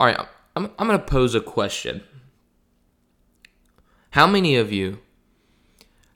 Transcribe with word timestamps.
All 0.00 0.06
right, 0.06 0.18
I'm, 0.56 0.70
I'm 0.78 0.86
going 0.86 0.98
to 0.98 1.04
pose 1.04 1.34
a 1.34 1.42
question. 1.42 2.02
How 4.12 4.26
many 4.26 4.56
of 4.56 4.72
you 4.72 5.00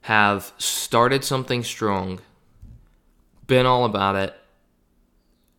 have 0.01 0.53
started 0.57 1.23
something 1.23 1.63
strong, 1.63 2.19
been 3.45 3.67
all 3.67 3.85
about 3.85 4.15
it, 4.15 4.33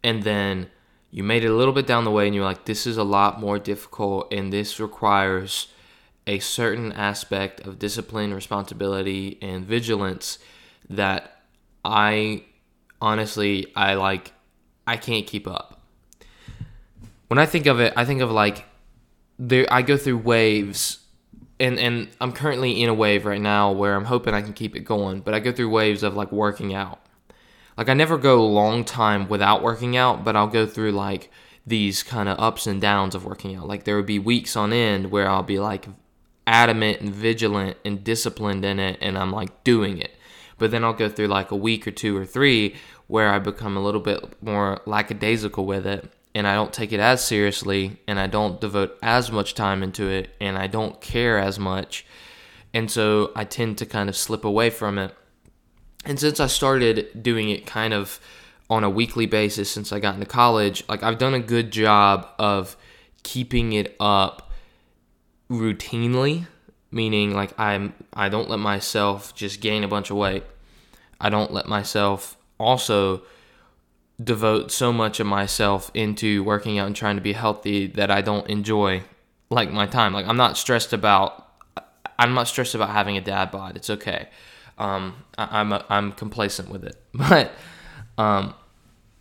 and 0.03 0.25
then 0.25 0.71
you 1.13 1.23
made 1.23 1.45
it 1.45 1.53
a 1.53 1.55
little 1.55 1.73
bit 1.73 1.87
down 1.87 2.03
the 2.03 2.11
way 2.11 2.27
and 2.27 2.35
you're 2.35 2.45
like, 2.45 2.65
this 2.65 2.85
is 2.85 2.97
a 2.97 3.05
lot 3.05 3.41
more 3.41 3.61
difficult 3.61 4.33
and 4.33 4.53
this 4.53 4.81
requires 4.81 5.69
a 6.27 6.41
certain 6.41 6.91
aspect 6.91 7.61
of 7.61 7.79
discipline, 7.79 8.35
responsibility, 8.35 9.39
and 9.41 9.65
vigilance 9.65 10.41
that 10.91 11.43
I 11.85 12.45
honestly, 13.01 13.73
I 13.77 13.95
like, 13.95 14.33
I 14.85 14.97
can't 14.97 15.29
keep 15.29 15.47
up. 15.47 15.76
When 17.29 17.39
I 17.39 17.47
think 17.47 17.67
of 17.67 17.81
it, 17.81 17.93
I 17.97 18.05
think 18.05 18.21
of 18.21 18.31
like, 18.31 18.65
there, 19.39 19.67
I 19.71 19.83
go 19.83 19.97
through 19.97 20.19
waves 20.19 21.01
and 21.59 21.79
and 21.79 22.09
I'm 22.21 22.33
currently 22.33 22.83
in 22.83 22.89
a 22.89 22.95
wave 22.95 23.25
right 23.25 23.41
now 23.41 23.73
where 23.73 23.95
I'm 23.95 24.05
hoping 24.05 24.35
I 24.35 24.43
can 24.43 24.53
keep 24.53 24.77
it 24.77 24.81
going, 24.81 25.21
but 25.21 25.35
I 25.35 25.41
go 25.41 25.53
through 25.53 25.71
waves 25.71 26.03
of 26.03 26.15
like 26.15 26.33
working 26.33 26.75
out. 26.75 27.01
Like 27.77 27.89
I 27.89 27.95
never 27.95 28.19
go 28.19 28.41
a 28.41 28.45
long 28.45 28.85
time 28.85 29.29
without 29.29 29.63
working 29.63 29.97
out, 29.97 30.25
but 30.25 30.37
I'll 30.37 30.47
go 30.47 30.67
through 30.67 30.93
like 30.93 31.31
these 31.67 32.03
kind 32.03 32.29
of 32.29 32.39
ups 32.39 32.67
and 32.67 32.81
downs 32.81 33.15
of 33.15 33.25
working 33.25 33.57
out. 33.57 33.67
Like 33.67 33.85
there 33.85 33.97
would 33.97 34.07
be 34.07 34.19
weeks 34.19 34.57
on 34.57 34.73
end 34.73 35.11
where 35.11 35.29
I'll 35.29 35.43
be 35.43 35.59
like 35.59 35.87
adamant 36.47 37.01
and 37.01 37.15
vigilant 37.15 37.77
and 37.85 38.05
disciplined 38.05 38.65
in 38.65 38.79
it 38.79 38.99
and 39.01 39.19
I'm 39.19 39.33
like 39.33 39.65
doing 39.65 39.99
it. 39.99 40.13
But 40.59 40.71
then 40.71 40.85
I'll 40.85 40.95
go 40.95 41.09
through 41.09 41.27
like 41.27 41.51
a 41.51 41.57
week 41.57 41.87
or 41.87 41.91
two 41.91 42.17
or 42.17 42.25
three 42.25 42.77
where 43.09 43.31
I 43.31 43.39
become 43.39 43.77
a 43.77 43.83
little 43.83 44.01
bit 44.01 44.43
more 44.43 44.81
lackadaisical 44.87 45.67
with 45.67 45.87
it 45.87 46.11
and 46.37 46.47
I 46.47 46.55
don't 46.55 46.71
take 46.71 46.93
it 46.93 47.01
as 47.01 47.25
seriously 47.25 47.99
and 48.07 48.21
I 48.21 48.27
don't 48.27 48.61
devote 48.61 48.99
as 49.03 49.33
much 49.33 49.55
time 49.55 49.83
into 49.83 50.07
it 50.07 50.37
and 50.39 50.59
I 50.59 50.67
don't 50.67 51.01
care 51.01 51.39
as 51.39 51.59
much. 51.59 52.05
And 52.75 52.91
so 52.91 53.33
I 53.35 53.45
tend 53.45 53.79
to 53.79 53.87
kind 53.87 54.11
of 54.11 54.17
slip 54.19 54.45
away 54.45 54.69
from 54.69 54.99
it. 54.99 55.15
And 56.05 56.21
since 56.21 56.39
I 56.39 56.47
started 56.47 57.23
doing 57.23 57.49
it 57.49 57.65
kind 57.65 57.95
of 57.95 58.21
on 58.69 58.85
a 58.85 58.91
weekly 58.91 59.25
basis 59.25 59.71
since 59.71 59.95
I 59.95 59.99
got 59.99 60.13
into 60.13 60.27
college, 60.27 60.85
like 60.91 61.03
I've 61.03 61.17
done 61.17 61.33
a 61.33 61.41
good 61.41 61.71
job 61.71 62.29
of 62.39 62.77
keeping 63.23 63.73
it 63.73 63.97
up 63.99 64.51
routinely, 65.51 66.47
meaning 66.91 67.33
like 67.33 67.59
I'm 67.59 67.95
I 68.13 68.29
don't 68.29 68.51
let 68.51 68.59
myself 68.59 69.35
just 69.35 69.63
gain 69.63 69.85
a 69.85 69.89
bunch 69.89 70.11
of 70.11 70.19
weight. 70.19 70.45
I 71.19 71.31
don't 71.31 71.55
let 71.55 71.67
myself 71.67 72.37
also 72.59 73.23
devote 74.23 74.73
so 74.73 74.93
much 74.93 75.21
of 75.21 75.27
myself 75.27 75.91
into 75.95 76.43
working 76.43 76.79
out 76.79 76.87
and 76.87 76.97
trying 76.97 77.17
to 77.17 77.23
be 77.23 77.35
healthy 77.35 77.87
that 77.87 78.11
I 78.11 78.23
don't 78.23 78.49
enjoy 78.49 79.03
like 79.51 79.71
my 79.71 79.87
time. 79.87 80.13
Like 80.13 80.27
I'm 80.27 80.37
not 80.37 80.57
stressed 80.57 80.93
about 80.93 81.43
I'm 82.19 82.35
not 82.35 82.49
stressed 82.49 82.75
about 82.75 82.91
having 82.91 83.17
a 83.17 83.21
dad 83.21 83.51
bod. 83.51 83.77
It's 83.77 83.91
okay. 83.91 84.29
Um, 84.79 85.25
I, 85.37 85.61
am 85.61 85.73
I'm, 85.73 85.83
I'm 85.89 86.13
complacent 86.13 86.71
with 86.71 86.85
it. 86.85 87.01
But 87.13 87.53
um, 88.19 88.55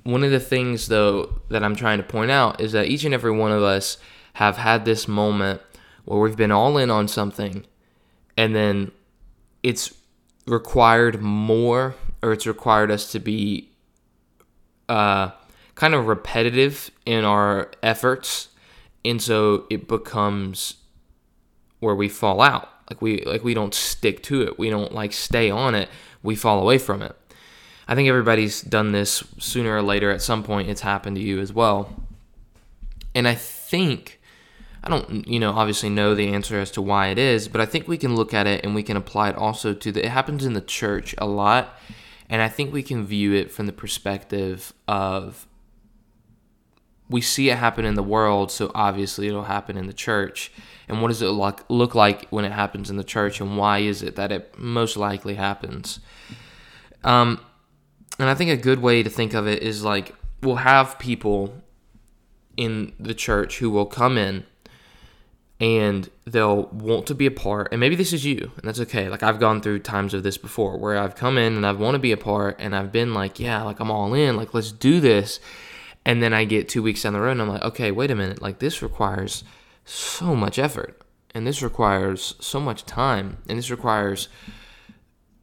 one 0.04 0.24
of 0.24 0.32
the 0.32 0.40
things 0.40 0.88
though 0.88 1.42
that 1.50 1.64
I'm 1.64 1.76
trying 1.76 1.98
to 1.98 2.04
point 2.04 2.32
out 2.32 2.62
is 2.62 2.72
that 2.72 2.88
each 2.88 3.04
and 3.04 3.14
every 3.14 3.32
one 3.32 3.52
of 3.52 3.64
us 3.64 3.98
have 4.34 4.58
had 4.58 4.86
this 4.86 5.08
moment 5.08 5.62
where 6.06 6.20
we've 6.20 6.38
been 6.38 6.52
all 6.52 6.78
in 6.78 6.90
on 6.90 7.08
something 7.08 7.66
and 8.38 8.56
then 8.56 8.92
it's 9.64 9.94
required 10.46 11.22
more 11.22 11.96
or 12.22 12.32
it's 12.32 12.46
required 12.46 12.92
us 12.92 13.12
to 13.12 13.20
be 13.20 13.70
uh, 14.90 15.32
kind 15.76 15.94
of 15.94 16.08
repetitive 16.08 16.92
in 17.06 17.24
our 17.26 17.72
efforts, 17.84 18.50
and 19.04 19.22
so 19.22 19.66
it 19.70 19.88
becomes 19.88 20.76
where 21.80 21.96
we 21.96 22.10
fall 22.10 22.42
out. 22.42 22.70
Like 22.90 23.02
we 23.02 23.24
like 23.24 23.44
we 23.44 23.54
don't 23.54 23.74
stick 23.74 24.24
to 24.24 24.42
it. 24.44 24.60
We 24.60 24.70
don't 24.70 24.94
like 24.94 25.14
stay 25.14 25.50
on 25.50 25.76
it. 25.76 25.90
We 26.24 26.36
fall 26.36 26.60
away 26.62 26.78
from 26.78 27.02
it. 27.02 27.16
I 27.88 27.96
think 27.96 28.10
everybody's 28.10 28.62
done 28.62 28.92
this 28.92 29.24
sooner 29.38 29.76
or 29.76 29.82
later. 29.82 30.12
At 30.12 30.22
some 30.22 30.44
point, 30.44 30.70
it's 30.70 30.82
happened 30.82 31.18
to 31.18 31.22
you 31.22 31.40
as 31.40 31.54
well. 31.54 32.04
And 33.14 33.28
I 33.28 33.36
think 33.36 34.20
I 34.84 34.90
don't, 34.90 35.28
you 35.28 35.40
know, 35.40 35.52
obviously 35.52 35.90
know 35.90 36.14
the 36.14 36.34
answer 36.34 36.60
as 36.60 36.70
to 36.72 36.82
why 36.82 37.08
it 37.08 37.18
is, 37.18 37.48
but 37.48 37.60
I 37.60 37.66
think 37.66 37.88
we 37.88 37.98
can 37.98 38.16
look 38.16 38.34
at 38.34 38.46
it 38.46 38.64
and 38.64 38.76
we 38.76 38.84
can 38.84 38.98
apply 38.98 39.30
it 39.30 39.36
also 39.36 39.74
to 39.74 39.92
the. 39.92 40.06
It 40.06 40.12
happens 40.12 40.46
in 40.46 40.54
the 40.54 40.62
church 40.62 41.16
a 41.18 41.26
lot 41.26 41.80
and 42.30 42.42
I 42.42 42.50
think 42.50 42.74
we 42.74 42.84
can 42.84 43.06
view 43.06 43.34
it 43.34 43.52
from 43.52 43.66
the 43.66 43.74
perspective 43.74 44.74
of 44.88 45.48
we 47.08 47.22
see 47.22 47.50
it 47.50 47.58
happen 47.58 47.86
in 47.86 47.94
the 47.94 48.04
world, 48.04 48.52
so 48.52 48.72
obviously 48.74 49.28
it'll 49.28 49.44
happen 49.44 49.78
in 49.78 49.88
the 49.88 49.94
church. 49.94 50.52
And 50.88 51.02
what 51.02 51.10
does 51.10 51.22
it 51.22 51.28
look, 51.30 51.64
look 51.70 51.94
like 51.94 52.28
when 52.30 52.46
it 52.46 52.52
happens 52.52 52.90
in 52.90 52.98
the 52.98 53.04
church, 53.04 53.40
and 53.40 53.58
why 53.58 53.80
is 53.80 54.02
it 54.02 54.16
that 54.16 54.32
it 54.32 54.58
most 54.58 54.98
likely 54.98 55.36
happens? 55.36 56.00
Um, 57.04 57.40
and 58.18 58.30
I 58.30 58.34
think 58.34 58.50
a 58.50 58.58
good 58.58 58.80
way 58.80 59.04
to 59.04 59.10
think 59.10 59.34
of 59.34 59.48
it 59.48 59.62
is 59.62 59.84
like 59.84 60.16
we'll 60.42 60.56
have 60.58 60.98
people 60.98 61.62
in 62.58 62.94
the 63.00 63.14
church 63.14 63.60
who 63.60 63.70
will 63.70 63.86
come 63.86 64.18
in 64.18 64.46
and 65.60 66.10
they'll 66.26 66.64
want 66.68 67.08
to 67.08 67.16
be 67.16 67.26
a 67.26 67.32
part 67.32 67.70
and 67.72 67.80
maybe 67.80 67.96
this 67.96 68.12
is 68.12 68.26
you 68.26 68.52
and 68.58 68.64
that's 68.64 68.80
okay. 68.80 69.08
Like 69.10 69.24
i've 69.24 69.40
gone 69.40 69.62
through 69.62 69.80
times 69.80 70.14
of 70.14 70.24
this 70.24 70.38
before 70.38 70.78
where 70.78 70.98
i've 70.98 71.16
come 71.16 71.38
in 71.38 71.56
and 71.56 71.66
i 71.66 71.72
want 71.72 71.96
to 71.96 72.00
be 72.00 72.12
a 72.12 72.18
part 72.18 72.58
and 72.60 72.76
i've 72.76 72.92
been 72.92 73.14
like 73.14 73.40
yeah 73.40 73.64
like 73.64 73.80
i'm 73.80 73.92
all 73.92 74.14
in 74.14 74.36
like 74.36 74.54
let's 74.54 74.72
do 74.72 75.00
this. 75.00 75.40
And 76.08 76.22
then 76.22 76.34
i 76.34 76.46
get 76.46 76.70
two 76.70 76.84
weeks 76.84 77.04
down 77.04 77.14
the 77.14 77.22
road 77.22 77.32
and 77.32 77.42
i'm 77.42 77.50
like 77.50 77.64
okay 77.64 77.92
wait 77.92 78.12
a 78.12 78.16
minute 78.16 78.42
like 78.42 78.60
this 78.60 78.82
requires 78.82 79.44
so 79.86 80.36
much 80.36 80.60
effort 80.60 81.02
and 81.34 81.46
this 81.46 81.62
requires 81.62 82.36
so 82.40 82.60
much 82.60 82.86
time 82.86 83.38
and 83.48 83.58
this 83.58 83.72
requires 83.72 84.30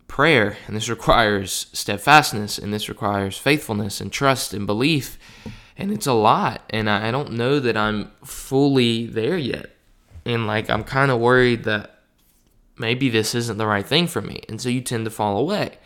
prayer 0.08 0.58
and 0.66 0.76
this 0.76 0.90
requires 0.90 1.68
steadfastness 1.72 2.58
and 2.58 2.72
this 2.72 2.88
requires 2.88 3.38
faithfulness 3.38 3.98
and 3.98 4.12
trust 4.12 4.52
and 4.52 4.66
belief. 4.66 5.18
And 5.76 5.90
it's 5.90 6.06
a 6.06 6.12
lot 6.12 6.62
and 6.68 6.88
i 6.88 7.10
don't 7.10 7.32
know 7.32 7.58
that 7.58 7.76
i'm 7.76 8.10
fully 8.22 9.06
there 9.06 9.38
yet 9.38 9.74
and 10.24 10.46
like 10.46 10.70
I'm 10.70 10.84
kind 10.84 11.10
of 11.10 11.20
worried 11.20 11.64
that 11.64 12.02
maybe 12.78 13.08
this 13.08 13.34
isn't 13.34 13.58
the 13.58 13.66
right 13.66 13.86
thing 13.86 14.06
for 14.06 14.20
me, 14.20 14.42
and 14.48 14.60
so 14.60 14.68
you 14.68 14.80
tend 14.80 15.04
to 15.04 15.10
fall 15.10 15.36
away. 15.36 15.78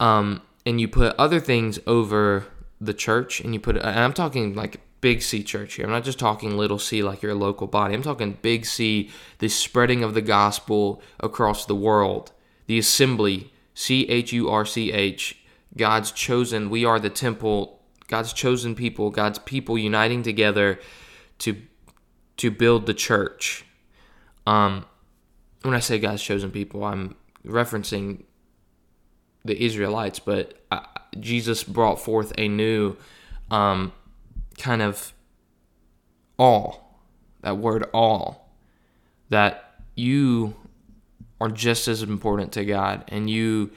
Um, 0.00 0.42
and 0.66 0.80
you 0.80 0.88
put 0.88 1.14
other 1.16 1.40
things 1.40 1.78
over 1.86 2.46
the 2.80 2.94
church, 2.94 3.40
and 3.40 3.54
you 3.54 3.60
put. 3.60 3.76
And 3.76 4.00
I'm 4.00 4.12
talking 4.12 4.54
like 4.54 4.80
big 5.00 5.20
C 5.20 5.42
church 5.42 5.74
here. 5.74 5.84
I'm 5.84 5.92
not 5.92 6.04
just 6.04 6.18
talking 6.18 6.56
little 6.56 6.78
C 6.78 7.02
like 7.02 7.22
your 7.22 7.34
local 7.34 7.66
body. 7.66 7.94
I'm 7.94 8.02
talking 8.02 8.38
big 8.40 8.64
C, 8.64 9.10
the 9.38 9.48
spreading 9.48 10.02
of 10.02 10.14
the 10.14 10.22
gospel 10.22 11.02
across 11.20 11.66
the 11.66 11.74
world, 11.74 12.32
the 12.66 12.78
assembly, 12.78 13.52
C 13.74 14.08
H 14.08 14.32
U 14.32 14.48
R 14.48 14.64
C 14.64 14.92
H, 14.92 15.38
God's 15.76 16.10
chosen. 16.10 16.70
We 16.70 16.84
are 16.84 16.98
the 16.98 17.10
temple. 17.10 17.80
God's 18.08 18.32
chosen 18.32 18.74
people. 18.74 19.10
God's 19.10 19.38
people 19.38 19.76
uniting 19.76 20.22
together 20.22 20.78
to 21.40 21.56
to 22.36 22.50
build 22.50 22.86
the 22.86 22.94
church. 22.94 23.64
Um, 24.46 24.84
when 25.62 25.74
I 25.74 25.80
say 25.80 25.98
God's 25.98 26.22
chosen 26.22 26.50
people, 26.50 26.84
I'm 26.84 27.16
referencing 27.46 28.24
the 29.44 29.62
Israelites, 29.62 30.18
but 30.18 30.64
uh, 30.70 30.80
Jesus 31.20 31.64
brought 31.64 32.00
forth 32.00 32.32
a 32.38 32.48
new 32.48 32.96
um, 33.50 33.92
kind 34.58 34.82
of 34.82 35.12
all, 36.38 37.00
that 37.42 37.58
word 37.58 37.88
all, 37.92 38.50
that 39.28 39.80
you 39.94 40.54
are 41.40 41.48
just 41.48 41.88
as 41.88 42.02
important 42.02 42.52
to 42.52 42.64
God 42.64 43.04
and 43.08 43.28
you 43.28 43.70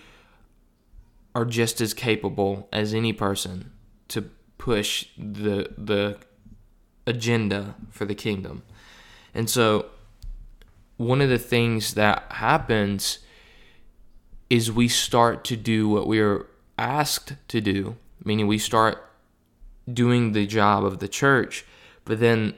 are 1.36 1.46
just 1.46 1.82
as 1.82 1.94
capable 1.94 2.68
as 2.72 2.94
any 2.94 3.14
person 3.14 3.72
to 4.08 4.30
push 4.58 5.08
the 5.18 5.74
the 5.78 6.18
agenda 7.08 7.74
for 7.90 8.06
the 8.06 8.14
kingdom. 8.14 8.62
And 9.34 9.50
so, 9.50 9.88
one 10.98 11.22
of 11.22 11.30
the 11.30 11.40
things 11.40 11.94
that 11.94 12.24
happens 12.30 13.20
is 14.50 14.72
we 14.72 14.88
start 14.88 15.44
to 15.46 15.56
do 15.56 15.88
what 15.90 16.08
we 16.08 16.20
are 16.20 16.48
asked 16.78 17.36
to 17.48 17.62
do, 17.62 17.96
meaning 18.24 18.48
we 18.48 18.58
start 18.58 19.04
doing 19.92 20.34
the 20.34 20.46
job 20.46 20.84
of 20.84 21.00
the 21.00 21.08
church, 21.08 21.66
but 22.06 22.20
then 22.20 22.56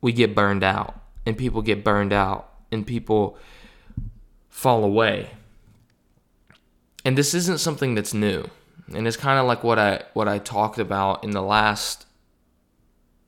we 0.00 0.12
get 0.12 0.34
burned 0.34 0.64
out, 0.64 1.00
and 1.24 1.36
people 1.38 1.62
get 1.62 1.84
burned 1.84 2.12
out, 2.12 2.52
and 2.70 2.86
people 2.86 3.38
fall 4.48 4.84
away. 4.84 5.30
And 7.04 7.18
this 7.18 7.34
isn't 7.34 7.58
something 7.58 7.94
that's 7.94 8.14
new. 8.14 8.48
And 8.94 9.06
it's 9.06 9.16
kind 9.16 9.38
of 9.38 9.46
like 9.46 9.64
what 9.64 9.78
I 9.78 10.04
what 10.12 10.28
I 10.28 10.38
talked 10.38 10.78
about 10.78 11.24
in 11.24 11.30
the 11.30 11.42
last 11.42 12.06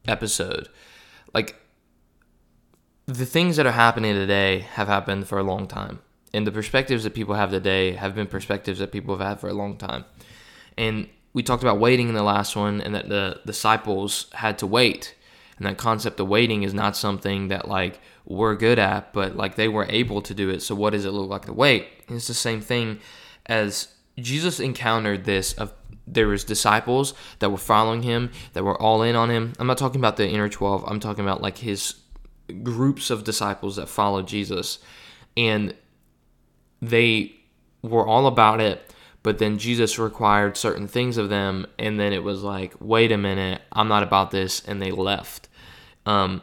episode. 0.06 0.68
Like 1.32 1.56
the 3.06 3.26
things 3.26 3.56
that 3.56 3.66
are 3.66 3.72
happening 3.72 4.14
today 4.14 4.60
have 4.60 4.88
happened 4.88 5.28
for 5.28 5.38
a 5.38 5.42
long 5.42 5.66
time. 5.66 6.00
And 6.32 6.46
the 6.46 6.52
perspectives 6.52 7.04
that 7.04 7.14
people 7.14 7.34
have 7.34 7.50
today 7.50 7.92
have 7.92 8.14
been 8.14 8.26
perspectives 8.26 8.78
that 8.80 8.92
people 8.92 9.16
have 9.16 9.26
had 9.26 9.40
for 9.40 9.48
a 9.48 9.54
long 9.54 9.76
time. 9.76 10.04
And 10.76 11.08
we 11.32 11.42
talked 11.42 11.62
about 11.62 11.78
waiting 11.78 12.08
in 12.08 12.14
the 12.14 12.22
last 12.22 12.56
one 12.56 12.80
and 12.80 12.94
that 12.94 13.08
the 13.08 13.40
disciples 13.46 14.26
had 14.32 14.58
to 14.58 14.66
wait. 14.66 15.14
And 15.58 15.66
that 15.66 15.78
concept 15.78 16.18
of 16.18 16.28
waiting 16.28 16.62
is 16.62 16.74
not 16.74 16.96
something 16.96 17.48
that 17.48 17.68
like 17.68 18.00
we're 18.24 18.56
good 18.56 18.78
at, 18.78 19.12
but 19.12 19.36
like 19.36 19.54
they 19.54 19.68
were 19.68 19.86
able 19.88 20.22
to 20.22 20.34
do 20.34 20.50
it. 20.50 20.62
So 20.62 20.74
what 20.74 20.90
does 20.90 21.04
it 21.04 21.10
look 21.10 21.28
like 21.28 21.44
to 21.44 21.52
wait? 21.52 21.86
And 22.08 22.16
it's 22.16 22.26
the 22.26 22.34
same 22.34 22.60
thing 22.60 23.00
as 23.46 23.88
Jesus 24.18 24.60
encountered 24.60 25.24
this 25.24 25.52
of 25.54 25.72
there 26.06 26.28
was 26.28 26.44
disciples 26.44 27.14
that 27.38 27.50
were 27.50 27.56
following 27.56 28.02
him, 28.02 28.30
that 28.52 28.64
were 28.64 28.80
all 28.80 29.02
in 29.02 29.16
on 29.16 29.30
him. 29.30 29.54
I'm 29.58 29.66
not 29.66 29.78
talking 29.78 30.00
about 30.00 30.16
the 30.16 30.28
inner 30.28 30.48
12. 30.48 30.84
I'm 30.86 31.00
talking 31.00 31.24
about 31.24 31.42
like 31.42 31.58
his 31.58 31.94
groups 32.62 33.10
of 33.10 33.24
disciples 33.24 33.76
that 33.76 33.88
followed 33.88 34.26
Jesus. 34.26 34.78
And 35.36 35.74
they 36.82 37.34
were 37.82 38.06
all 38.06 38.26
about 38.26 38.60
it, 38.60 38.92
but 39.22 39.38
then 39.38 39.58
Jesus 39.58 39.98
required 39.98 40.56
certain 40.56 40.86
things 40.86 41.16
of 41.16 41.28
them, 41.28 41.66
and 41.78 41.98
then 41.98 42.12
it 42.12 42.22
was 42.22 42.42
like, 42.42 42.74
wait 42.80 43.12
a 43.12 43.18
minute, 43.18 43.62
I'm 43.72 43.88
not 43.88 44.02
about 44.02 44.30
this, 44.30 44.62
and 44.64 44.80
they 44.80 44.90
left. 44.90 45.48
Um, 46.06 46.42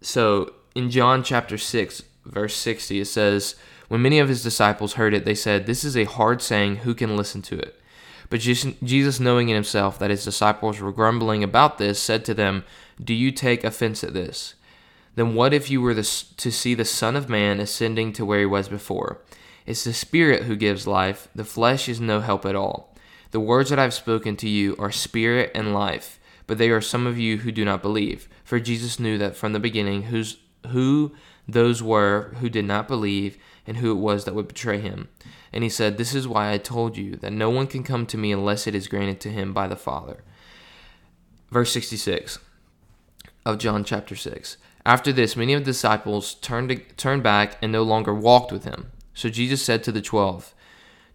so 0.00 0.52
in 0.74 0.90
John 0.90 1.22
chapter 1.22 1.56
6, 1.56 2.02
verse 2.24 2.54
60, 2.54 3.00
it 3.00 3.06
says, 3.06 3.56
When 3.88 4.02
many 4.02 4.18
of 4.18 4.28
his 4.28 4.42
disciples 4.42 4.94
heard 4.94 5.14
it, 5.14 5.24
they 5.24 5.34
said, 5.34 5.66
This 5.66 5.84
is 5.84 5.96
a 5.96 6.04
hard 6.04 6.42
saying, 6.42 6.76
who 6.78 6.94
can 6.94 7.16
listen 7.16 7.42
to 7.42 7.58
it? 7.58 7.80
But 8.28 8.40
Jesus, 8.40 9.20
knowing 9.20 9.48
in 9.48 9.54
himself 9.54 9.98
that 9.98 10.10
his 10.10 10.24
disciples 10.24 10.80
were 10.80 10.92
grumbling 10.92 11.44
about 11.44 11.78
this, 11.78 12.00
said 12.00 12.24
to 12.24 12.34
them, 12.34 12.64
Do 13.02 13.14
you 13.14 13.30
take 13.30 13.62
offense 13.62 14.02
at 14.02 14.14
this? 14.14 14.54
Then 15.14 15.34
what 15.34 15.54
if 15.54 15.70
you 15.70 15.80
were 15.80 15.94
the, 15.94 16.02
to 16.36 16.50
see 16.50 16.74
the 16.74 16.84
Son 16.84 17.16
of 17.16 17.28
Man 17.28 17.60
ascending 17.60 18.12
to 18.14 18.24
where 18.24 18.40
he 18.40 18.46
was 18.46 18.68
before? 18.68 19.20
It's 19.64 19.84
the 19.84 19.92
Spirit 19.92 20.44
who 20.44 20.56
gives 20.56 20.86
life, 20.86 21.28
the 21.34 21.44
flesh 21.44 21.88
is 21.88 22.00
no 22.00 22.20
help 22.20 22.44
at 22.44 22.56
all. 22.56 22.94
The 23.30 23.40
words 23.40 23.70
that 23.70 23.78
I've 23.78 23.94
spoken 23.94 24.36
to 24.36 24.48
you 24.48 24.76
are 24.78 24.92
spirit 24.92 25.50
and 25.54 25.74
life, 25.74 26.20
but 26.46 26.58
there 26.58 26.76
are 26.76 26.80
some 26.80 27.06
of 27.06 27.18
you 27.18 27.38
who 27.38 27.50
do 27.50 27.64
not 27.64 27.82
believe. 27.82 28.28
For 28.44 28.60
Jesus 28.60 29.00
knew 29.00 29.18
that 29.18 29.36
from 29.36 29.52
the 29.52 29.60
beginning 29.60 30.04
who 30.04 31.12
those 31.48 31.82
were 31.82 32.34
who 32.40 32.48
did 32.48 32.64
not 32.64 32.88
believe 32.88 33.38
and 33.66 33.78
who 33.78 33.90
it 33.90 34.00
was 34.00 34.24
that 34.24 34.34
would 34.34 34.48
betray 34.48 34.78
him. 34.78 35.08
And 35.52 35.64
he 35.64 35.70
said, 35.70 35.96
This 35.96 36.14
is 36.14 36.28
why 36.28 36.52
I 36.52 36.58
told 36.58 36.96
you 36.96 37.16
that 37.16 37.32
no 37.32 37.50
one 37.50 37.66
can 37.66 37.82
come 37.82 38.06
to 38.06 38.18
me 38.18 38.32
unless 38.32 38.66
it 38.66 38.74
is 38.74 38.88
granted 38.88 39.20
to 39.20 39.30
him 39.30 39.52
by 39.52 39.66
the 39.66 39.76
Father. 39.76 40.22
Verse 41.50 41.72
66 41.72 42.38
of 43.44 43.58
John 43.58 43.84
chapter 43.84 44.16
6. 44.16 44.56
After 44.84 45.12
this, 45.12 45.36
many 45.36 45.52
of 45.52 45.62
the 45.62 45.72
disciples 45.72 46.34
turned, 46.34 46.80
turned 46.96 47.22
back 47.22 47.58
and 47.60 47.72
no 47.72 47.82
longer 47.82 48.14
walked 48.14 48.52
with 48.52 48.64
him. 48.64 48.92
So 49.14 49.28
Jesus 49.28 49.62
said 49.62 49.82
to 49.84 49.92
the 49.92 50.02
twelve, 50.02 50.54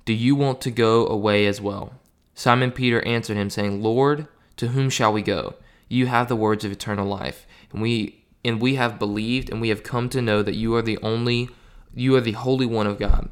Do 0.05 0.13
you 0.13 0.35
want 0.35 0.59
to 0.61 0.71
go 0.71 1.07
away 1.07 1.45
as 1.45 1.61
well? 1.61 1.93
Simon 2.33 2.71
Peter 2.71 3.05
answered 3.05 3.37
him, 3.37 3.49
saying, 3.49 3.81
Lord, 3.81 4.27
to 4.57 4.69
whom 4.69 4.89
shall 4.89 5.13
we 5.13 5.21
go? 5.21 5.55
You 5.87 6.07
have 6.07 6.27
the 6.27 6.35
words 6.35 6.65
of 6.65 6.71
eternal 6.71 7.07
life, 7.07 7.45
and 7.71 7.81
we 7.81 8.23
and 8.43 8.59
we 8.59 8.75
have 8.75 8.97
believed 8.97 9.49
and 9.49 9.61
we 9.61 9.69
have 9.69 9.83
come 9.83 10.09
to 10.09 10.21
know 10.21 10.41
that 10.41 10.55
you 10.55 10.73
are 10.75 10.81
the 10.81 10.97
only 11.03 11.49
you 11.93 12.15
are 12.15 12.21
the 12.21 12.33
holy 12.33 12.65
one 12.65 12.87
of 12.87 12.99
God. 12.99 13.29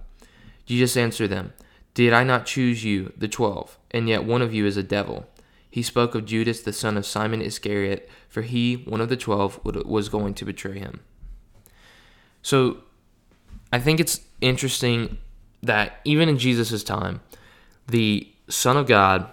Jesus 0.66 0.98
answered 0.98 1.30
them, 1.30 1.54
Did 1.94 2.14
I 2.14 2.24
not 2.24 2.46
choose 2.46 2.84
you, 2.84 3.14
the 3.18 3.28
twelve, 3.28 3.78
and 3.92 4.08
yet 4.08 4.24
one 4.24 4.42
of 4.42 4.54
you 4.54 4.66
is 4.66 4.78
a 4.78 4.84
devil? 4.84 5.28
He 5.70 5.84
spoke 5.84 6.16
of 6.16 6.26
Judas, 6.26 6.62
the 6.62 6.74
son 6.74 6.98
of 6.98 7.06
Simon 7.06 7.42
Iscariot, 7.42 8.10
for 8.28 8.42
he, 8.42 8.76
one 8.76 9.02
of 9.02 9.10
the 9.10 9.18
twelve, 9.18 9.60
was 9.64 10.10
going 10.10 10.34
to 10.36 10.46
betray 10.46 10.80
him. 10.80 11.02
So 12.42 12.78
I 13.72 13.80
think 13.80 14.00
it's 14.00 14.22
interesting 14.42 15.18
that 15.62 16.00
even 16.06 16.30
in 16.30 16.38
Jesus' 16.38 16.84
time, 16.84 17.22
the 17.88 18.28
Son 18.48 18.78
of 18.78 18.88
God, 18.88 19.30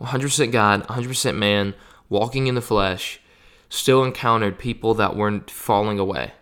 100% 0.00 0.52
God, 0.52 0.86
100% 0.86 1.36
man, 1.36 1.74
walking 2.08 2.46
in 2.46 2.54
the 2.54 2.60
flesh, 2.62 3.20
still 3.68 4.04
encountered 4.04 4.58
people 4.58 4.94
that 4.94 5.16
weren't 5.16 5.50
falling 5.50 5.98
away. 5.98 6.32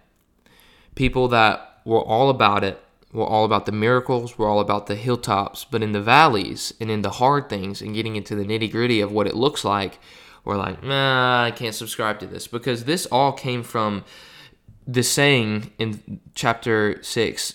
People 0.94 1.28
that 1.28 1.80
were 1.84 2.02
all 2.02 2.30
about 2.30 2.64
it, 2.64 2.82
we're 3.12 3.26
all 3.26 3.44
about 3.44 3.66
the 3.66 3.72
miracles, 3.72 4.38
we're 4.38 4.48
all 4.48 4.60
about 4.60 4.86
the 4.86 4.94
hilltops, 4.94 5.64
but 5.64 5.82
in 5.82 5.92
the 5.92 6.00
valleys 6.00 6.72
and 6.80 6.90
in 6.90 7.02
the 7.02 7.10
hard 7.10 7.48
things 7.48 7.82
and 7.82 7.94
getting 7.94 8.16
into 8.16 8.34
the 8.34 8.44
nitty 8.44 8.70
gritty 8.70 9.00
of 9.00 9.12
what 9.12 9.26
it 9.26 9.34
looks 9.34 9.64
like, 9.64 9.98
we're 10.44 10.56
like, 10.56 10.82
nah, 10.82 11.44
I 11.44 11.50
can't 11.50 11.74
subscribe 11.74 12.18
to 12.20 12.26
this. 12.26 12.46
Because 12.46 12.84
this 12.84 13.06
all 13.06 13.32
came 13.32 13.62
from 13.62 14.04
the 14.86 15.02
saying 15.02 15.72
in 15.78 16.20
chapter 16.34 17.02
6 17.02 17.54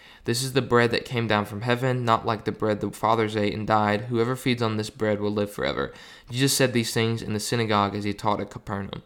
This 0.25 0.43
is 0.43 0.53
the 0.53 0.61
bread 0.61 0.91
that 0.91 1.05
came 1.05 1.27
down 1.27 1.45
from 1.45 1.61
heaven, 1.61 2.05
not 2.05 2.25
like 2.25 2.45
the 2.45 2.51
bread 2.51 2.79
the 2.79 2.91
fathers 2.91 3.35
ate 3.35 3.53
and 3.53 3.65
died. 3.65 4.01
Whoever 4.01 4.35
feeds 4.35 4.61
on 4.61 4.77
this 4.77 4.89
bread 4.89 5.19
will 5.19 5.31
live 5.31 5.51
forever. 5.51 5.91
Jesus 6.29 6.53
said 6.53 6.73
these 6.73 6.93
things 6.93 7.21
in 7.21 7.33
the 7.33 7.39
synagogue 7.39 7.95
as 7.95 8.03
he 8.03 8.13
taught 8.13 8.39
at 8.39 8.51
Capernaum. 8.51 9.01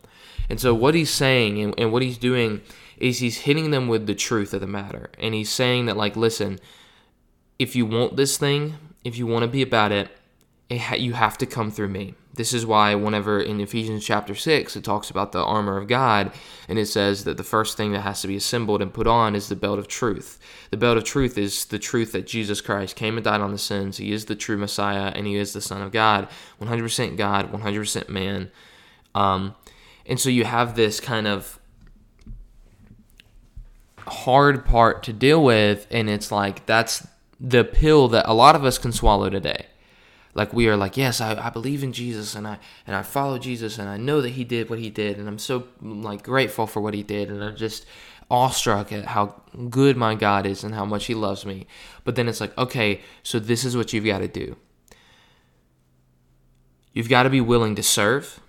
And 0.50 0.59
so, 0.59 0.73
what 0.73 0.94
he's 0.94 1.09
saying 1.09 1.62
and, 1.62 1.73
and 1.77 1.91
what 1.91 2.01
he's 2.01 2.17
doing 2.17 2.62
is 2.97 3.19
he's 3.19 3.39
hitting 3.39 3.71
them 3.71 3.88
with 3.88 4.07
the 4.07 4.15
truth 4.15 4.53
of 4.53 4.62
the 4.62 4.67
matter. 4.67 5.09
And 5.19 5.33
he's 5.33 5.50
saying 5.50 5.85
that, 5.85 5.97
like, 5.97 6.15
listen, 6.15 6.59
if 7.57 7.75
you 7.75 7.85
want 7.85 8.18
this 8.18 8.38
thing, 8.38 8.75
if 9.03 9.18
you 9.18 9.25
want 9.25 9.44
to 9.44 9.47
be 9.47 9.61
about 9.61 9.91
it, 9.91 10.07
it 10.07 10.18
ha- 10.71 10.95
you 10.95 11.13
have 11.13 11.38
to 11.38 11.45
come 11.45 11.71
through 11.71 11.89
me. 11.89 12.15
This 12.33 12.53
is 12.53 12.65
why, 12.65 12.95
whenever 12.95 13.39
in 13.39 13.62
Ephesians 13.62 14.03
chapter 14.03 14.35
6, 14.35 14.75
it 14.75 14.83
talks 14.83 15.09
about 15.09 15.31
the 15.31 15.44
armor 15.44 15.77
of 15.77 15.88
God, 15.88 16.33
and 16.67 16.77
it 16.77 16.88
says 16.88 17.23
that 17.23 17.38
the 17.38 17.44
first 17.44 17.77
thing 17.77 17.94
that 17.94 18.01
has 18.01 18.21
to 18.21 18.27
be 18.27 18.35
assembled 18.35 18.81
and 18.81 18.94
put 18.94 19.07
on 19.07 19.35
is 19.35 19.47
the 19.47 19.56
belt 19.56 19.79
of 19.79 19.88
truth. 19.88 20.38
The 20.71 20.77
belt 20.77 20.97
of 20.97 21.06
truth 21.06 21.38
is 21.38 21.65
the 21.65 21.79
truth 21.79 22.12
that 22.12 22.27
Jesus 22.27 22.59
Christ 22.59 22.97
came 22.97 23.15
and 23.15 23.23
died 23.23 23.39
on 23.39 23.51
the 23.51 23.57
sins. 23.57 23.97
He 23.97 24.12
is 24.12 24.25
the 24.25 24.35
true 24.35 24.57
Messiah, 24.57 25.13
and 25.15 25.25
He 25.25 25.35
is 25.35 25.53
the 25.53 25.62
Son 25.62 25.81
of 25.81 25.91
God, 25.91 26.27
100% 26.62 27.15
God, 27.15 27.51
100% 27.53 28.09
man. 28.09 28.51
Um, 29.13 29.56
and 30.06 30.19
so 30.19 30.29
you 30.29 30.44
have 30.44 30.75
this 30.75 31.00
kind 31.00 31.27
of 31.27 31.57
hard 34.00 34.66
part 34.66 35.04
to 35.04 35.13
deal 35.13 35.42
with, 35.42 35.87
and 35.90 36.09
it's 36.09 36.31
like 36.31 36.66
that's 36.66 37.07
the 37.40 37.63
pill 37.63 38.09
that 38.09 38.28
a 38.28 38.33
lot 38.33 38.56
of 38.56 38.66
us 38.66 38.78
can 38.78 38.92
swallow 38.92 39.30
today 39.30 39.68
like 40.35 40.54
we 40.54 40.68
are 40.68 40.77
like 40.77 40.95
yes 40.97 41.19
I, 41.19 41.47
I 41.47 41.49
believe 41.49 41.83
in 41.83 41.92
jesus 41.92 42.35
and 42.35 42.47
i 42.47 42.59
and 42.85 42.95
i 42.95 43.01
follow 43.01 43.39
jesus 43.39 43.80
and 43.80 43.89
i 43.89 43.97
know 43.97 44.21
that 44.21 44.30
he 44.30 44.44
did 44.44 44.69
what 44.69 44.77
he 44.77 44.92
did 44.92 45.18
and 45.18 45.27
i'm 45.27 45.39
so 45.39 45.68
like 45.81 46.21
grateful 46.21 46.68
for 46.68 46.81
what 46.81 46.94
he 46.94 47.01
did 47.01 47.31
and 47.31 47.44
i'm 47.44 47.56
just 47.56 47.87
awestruck 48.30 48.92
at 48.92 49.06
how 49.06 49.42
good 49.69 49.97
my 49.97 50.15
god 50.15 50.45
is 50.45 50.63
and 50.63 50.73
how 50.73 50.85
much 50.85 51.06
he 51.06 51.13
loves 51.13 51.45
me. 51.45 51.68
But 52.04 52.15
then 52.15 52.27
it's 52.27 52.42
like 52.42 52.57
okay 52.57 53.01
so 53.23 53.39
this 53.39 53.63
is 53.63 53.77
what 53.77 53.94
you've 53.94 54.06
got 54.06 54.19
to 54.19 54.27
do. 54.27 54.56
You've 56.94 57.09
got 57.09 57.23
to 57.23 57.30
be 57.30 57.42
willing 57.42 57.75
to 57.75 57.83
serve. 57.83 58.39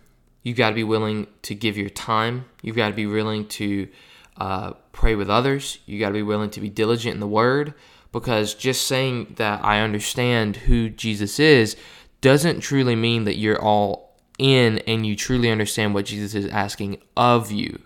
You've 0.43 0.57
got 0.57 0.71
to 0.71 0.75
be 0.75 0.85
willing 0.85 1.27
to 1.43 1.55
give 1.55 1.77
your 1.77 1.91
time. 1.91 2.45
You've 2.63 2.77
got 2.77 2.89
to 2.89 2.95
be 2.95 3.07
willing 3.07 3.49
to 3.49 3.89
uh, 4.37 4.73
pray 4.93 5.17
with 5.17 5.29
others. 5.29 5.81
You 5.85 5.99
got 5.99 6.09
to 6.09 6.15
be 6.15 6.23
willing 6.23 6.51
to 6.51 6.61
be 6.61 6.69
diligent 6.69 7.15
in 7.15 7.21
the 7.21 7.27
word 7.27 7.75
because 8.17 8.55
just 8.55 8.87
saying 8.87 9.35
that 9.37 9.63
I 9.63 9.81
understand 9.81 10.57
who 10.57 10.89
Jesus 10.89 11.39
is 11.39 11.77
doesn't 12.23 12.61
truly 12.61 12.97
mean 12.97 13.25
that 13.25 13.37
you're 13.37 13.61
all 13.61 14.17
in 14.39 14.79
and 14.87 15.05
you 15.05 15.15
truly 15.15 15.51
understand 15.51 15.93
what 15.93 16.07
Jesus 16.07 16.35
is 16.35 16.47
asking 16.47 16.97
of 17.15 17.53
you. 17.53 17.83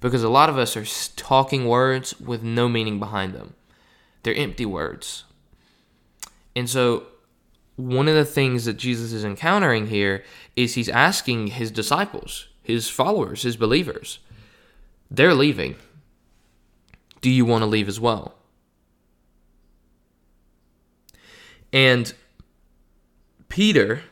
Because 0.00 0.22
a 0.22 0.30
lot 0.30 0.48
of 0.48 0.56
us 0.56 0.74
are 0.74 0.86
talking 1.16 1.68
words 1.68 2.18
with 2.18 2.42
no 2.42 2.66
meaning 2.66 2.98
behind 2.98 3.34
them, 3.34 3.56
they're 4.22 4.34
empty 4.34 4.64
words. 4.64 5.24
And 6.56 6.70
so, 6.70 7.02
one 7.76 8.08
of 8.08 8.14
the 8.14 8.24
things 8.24 8.64
that 8.64 8.78
Jesus 8.78 9.12
is 9.12 9.22
encountering 9.22 9.88
here 9.88 10.24
is 10.56 10.76
he's 10.76 10.88
asking 10.88 11.48
his 11.48 11.70
disciples, 11.70 12.48
his 12.62 12.88
followers, 12.88 13.42
his 13.42 13.58
believers, 13.58 14.20
they're 15.10 15.34
leaving. 15.34 15.76
Do 17.20 17.28
you 17.28 17.44
want 17.44 17.60
to 17.60 17.66
leave 17.66 17.86
as 17.88 18.00
well? 18.00 18.34
And 21.74 22.14
Peter, 23.48 24.02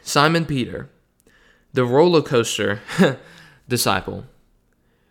Simon 0.00 0.46
Peter, 0.46 0.88
the 1.74 1.84
roller 1.84 2.22
coaster 2.22 2.80
disciple, 3.68 4.24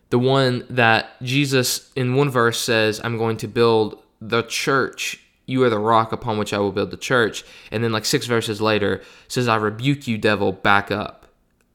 the 0.10 0.18
one 0.18 0.66
that 0.72 1.22
Jesus 1.22 1.92
in 1.96 2.16
one 2.16 2.32
verse 2.32 2.60
says, 2.60 3.00
I'm 3.04 3.18
going 3.18 3.38
to 3.38 3.48
build 3.48 4.02
the 4.20 4.42
church. 4.42 5.24
You 5.46 5.64
are 5.64 5.70
the 5.70 5.80
rock 5.80 6.12
upon 6.12 6.40
which 6.40 6.52
I 6.52 6.58
will 6.58 6.72
build 6.72 6.90
the 6.90 6.98
church. 6.98 7.46
And 7.72 7.84
then, 7.84 7.92
like 7.92 8.04
six 8.06 8.26
verses 8.26 8.60
later, 8.60 9.02
says, 9.28 9.48
I 9.48 9.58
rebuke 9.58 10.08
you, 10.08 10.18
devil, 10.18 10.52
back 10.52 10.90
up, 10.90 11.28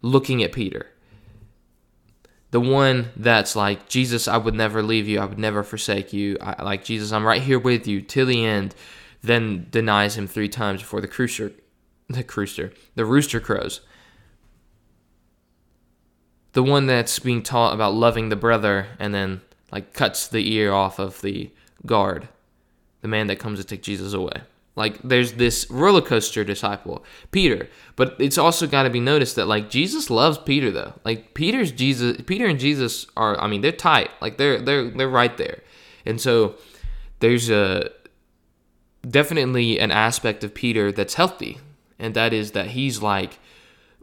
looking 0.02 0.42
at 0.42 0.52
Peter. 0.52 0.88
the 2.50 2.60
one 2.60 3.10
that's 3.16 3.56
like 3.56 3.88
Jesus, 3.88 4.28
I 4.28 4.36
would 4.36 4.54
never 4.54 4.82
leave 4.82 5.08
you, 5.08 5.20
I 5.20 5.24
would 5.24 5.38
never 5.38 5.62
forsake 5.62 6.12
you. 6.12 6.36
I, 6.40 6.62
like 6.62 6.84
Jesus, 6.84 7.12
I'm 7.12 7.24
right 7.24 7.40
here 7.40 7.58
with 7.58 7.86
you 7.86 8.02
till 8.02 8.26
the 8.26 8.44
end. 8.44 8.74
Then 9.22 9.68
denies 9.70 10.16
him 10.18 10.26
three 10.26 10.48
times 10.48 10.80
before 10.80 11.00
the 11.00 11.12
rooster, 11.16 11.52
the 12.08 12.24
rooster, 12.36 12.72
the 12.94 13.04
rooster 13.04 13.40
crows. 13.40 13.80
The 16.52 16.62
one 16.62 16.86
that's 16.86 17.18
being 17.18 17.42
taught 17.42 17.72
about 17.72 17.94
loving 17.94 18.28
the 18.28 18.36
brother 18.36 18.88
and 18.98 19.14
then 19.14 19.40
like 19.70 19.94
cuts 19.94 20.28
the 20.28 20.52
ear 20.52 20.72
off 20.72 20.98
of 20.98 21.22
the 21.22 21.50
guard, 21.86 22.28
the 23.00 23.08
man 23.08 23.28
that 23.28 23.38
comes 23.38 23.58
to 23.58 23.64
take 23.64 23.82
Jesus 23.82 24.12
away. 24.12 24.42
Like 24.74 25.00
there's 25.02 25.34
this 25.34 25.70
roller 25.70 26.00
coaster 26.00 26.44
disciple, 26.44 27.04
Peter. 27.30 27.68
But 27.94 28.16
it's 28.18 28.38
also 28.38 28.66
got 28.66 28.84
to 28.84 28.90
be 28.90 29.00
noticed 29.00 29.36
that 29.36 29.46
like 29.46 29.68
Jesus 29.68 30.08
loves 30.08 30.38
Peter 30.38 30.70
though. 30.70 30.94
Like 31.04 31.34
Peter's 31.34 31.72
Jesus, 31.72 32.18
Peter 32.26 32.46
and 32.46 32.58
Jesus 32.58 33.06
are. 33.16 33.38
I 33.38 33.48
mean, 33.48 33.60
they're 33.60 33.72
tight. 33.72 34.10
Like 34.20 34.38
they're 34.38 34.60
they're 34.60 34.90
they're 34.90 35.08
right 35.08 35.36
there. 35.36 35.60
And 36.06 36.20
so 36.20 36.56
there's 37.20 37.50
a 37.50 37.90
definitely 39.08 39.78
an 39.78 39.90
aspect 39.90 40.44
of 40.44 40.54
Peter 40.54 40.92
that's 40.92 41.14
healthy, 41.14 41.58
and 41.98 42.14
that 42.14 42.32
is 42.32 42.52
that 42.52 42.68
he's 42.68 43.02
like 43.02 43.38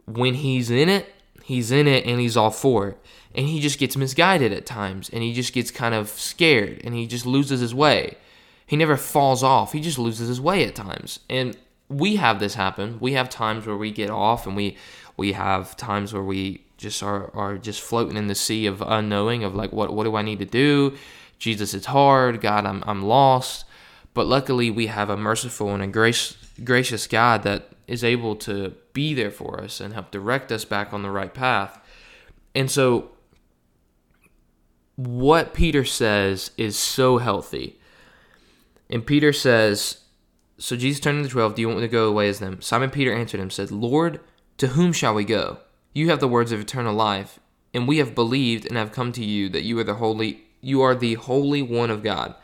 when 0.06 0.34
he's 0.34 0.70
in 0.70 0.88
it, 0.88 1.12
he's 1.44 1.70
in 1.70 1.86
it 1.86 2.04
and 2.06 2.20
he's 2.20 2.36
all 2.36 2.50
for 2.50 2.88
it. 2.88 2.98
And 3.32 3.46
he 3.46 3.60
just 3.60 3.78
gets 3.78 3.96
misguided 3.96 4.52
at 4.52 4.66
times, 4.66 5.08
and 5.08 5.22
he 5.22 5.32
just 5.32 5.52
gets 5.52 5.70
kind 5.70 5.94
of 5.94 6.08
scared, 6.08 6.80
and 6.82 6.94
he 6.94 7.06
just 7.06 7.26
loses 7.26 7.60
his 7.60 7.74
way 7.74 8.16
he 8.70 8.76
never 8.76 8.96
falls 8.96 9.42
off. 9.42 9.72
He 9.72 9.80
just 9.80 9.98
loses 9.98 10.28
his 10.28 10.40
way 10.40 10.64
at 10.64 10.76
times. 10.76 11.18
And 11.28 11.56
we 11.88 12.14
have 12.14 12.38
this 12.38 12.54
happen. 12.54 12.98
We 13.00 13.14
have 13.14 13.28
times 13.28 13.66
where 13.66 13.76
we 13.76 13.90
get 13.90 14.10
off 14.10 14.46
and 14.46 14.54
we 14.54 14.76
we 15.16 15.32
have 15.32 15.76
times 15.76 16.12
where 16.12 16.22
we 16.22 16.62
just 16.76 17.02
are, 17.02 17.34
are 17.34 17.58
just 17.58 17.80
floating 17.80 18.16
in 18.16 18.28
the 18.28 18.34
sea 18.36 18.66
of 18.66 18.80
unknowing 18.80 19.42
of 19.42 19.56
like 19.56 19.72
what 19.72 19.92
what 19.92 20.04
do 20.04 20.14
I 20.14 20.22
need 20.22 20.38
to 20.38 20.44
do? 20.44 20.96
Jesus, 21.40 21.74
it's 21.74 21.86
hard. 21.86 22.40
God, 22.40 22.64
I'm 22.64 22.84
I'm 22.86 23.02
lost. 23.02 23.64
But 24.14 24.26
luckily 24.26 24.70
we 24.70 24.88
have 24.88 25.10
a 25.10 25.16
merciful 25.16 25.72
and 25.72 25.82
a 25.82 25.86
grace, 25.86 26.36
gracious 26.62 27.06
God 27.06 27.42
that 27.44 27.68
is 27.86 28.02
able 28.04 28.36
to 28.36 28.74
be 28.92 29.14
there 29.14 29.30
for 29.30 29.60
us 29.60 29.80
and 29.80 29.94
help 29.94 30.10
direct 30.10 30.50
us 30.52 30.64
back 30.64 30.92
on 30.92 31.02
the 31.02 31.10
right 31.10 31.32
path. 31.32 31.78
And 32.54 32.70
so 32.70 33.10
what 34.96 35.54
Peter 35.54 35.84
says 35.84 36.50
is 36.56 36.76
so 36.76 37.18
healthy 37.18 37.80
and 38.90 39.06
Peter 39.06 39.32
says, 39.32 39.98
So 40.58 40.76
Jesus 40.76 41.00
turned 41.00 41.20
to 41.20 41.22
the 41.22 41.32
twelve, 41.32 41.54
Do 41.54 41.62
you 41.62 41.68
want 41.68 41.80
me 41.80 41.86
to 41.86 41.92
go 41.92 42.08
away 42.08 42.28
as 42.28 42.40
them? 42.40 42.60
Simon 42.60 42.90
Peter 42.90 43.14
answered 43.14 43.40
him, 43.40 43.50
said, 43.50 43.70
Lord, 43.70 44.20
to 44.58 44.68
whom 44.68 44.92
shall 44.92 45.14
we 45.14 45.24
go? 45.24 45.58
You 45.94 46.10
have 46.10 46.20
the 46.20 46.28
words 46.28 46.52
of 46.52 46.60
eternal 46.60 46.94
life, 46.94 47.38
and 47.72 47.86
we 47.86 47.98
have 47.98 48.14
believed 48.14 48.66
and 48.66 48.76
have 48.76 48.92
come 48.92 49.12
to 49.12 49.24
you 49.24 49.48
that 49.50 49.62
you 49.62 49.78
are 49.78 49.84
the 49.84 49.94
holy 49.94 50.42
you 50.62 50.82
are 50.82 50.94
the 50.94 51.14
holy 51.14 51.62
one 51.62 51.90
of 51.90 52.02
God. 52.02 52.34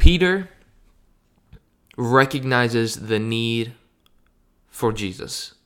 Peter 0.00 0.48
recognizes 1.98 3.08
the 3.08 3.18
need 3.18 3.74
for 4.66 4.94
Jesus. 4.94 5.56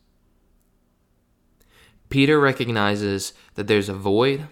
Peter 2.09 2.41
recognizes 2.41 3.33
that 3.55 3.69
there's 3.69 3.88
a 3.88 3.95
void 3.95 4.49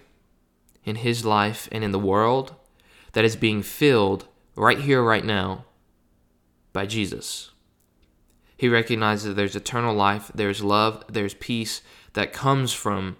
in 0.85 0.95
his 0.95 1.25
life 1.25 1.67
and 1.69 1.83
in 1.83 1.91
the 1.91 1.99
world 1.99 2.55
that 3.11 3.25
is 3.25 3.35
being 3.35 3.61
filled 3.61 4.25
right 4.55 4.79
here, 4.79 5.03
right 5.03 5.25
now, 5.25 5.65
by 6.71 6.85
Jesus. 6.85 7.51
He 8.55 8.69
recognizes 8.69 9.25
that 9.25 9.33
there's 9.33 9.57
eternal 9.57 9.93
life, 9.93 10.31
there's 10.33 10.63
love, 10.63 11.03
there's 11.09 11.33
peace 11.33 11.81
that 12.13 12.31
comes 12.31 12.71
from 12.71 13.17